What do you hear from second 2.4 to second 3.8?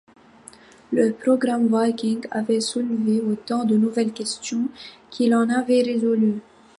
soulevé autant de